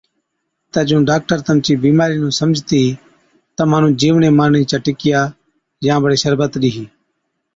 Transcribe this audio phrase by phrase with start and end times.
[0.71, 2.81] تہ جُون ڊاڪٽر تمچِي بِيمارِي نُون سمجھتِي
[3.57, 5.19] تمهان نُون جِيوڙين مارڻي چِيا ٽِڪِيا
[5.85, 6.83] يان بڙي شربت ڏِيهِي۔